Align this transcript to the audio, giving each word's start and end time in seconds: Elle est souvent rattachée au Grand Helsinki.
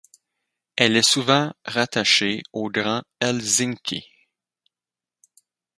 Elle 0.77 0.97
est 0.97 1.07
souvent 1.07 1.53
rattachée 1.63 2.41
au 2.53 2.71
Grand 2.71 3.03
Helsinki. 3.19 4.03